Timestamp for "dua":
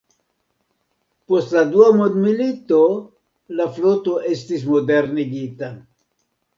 1.75-1.91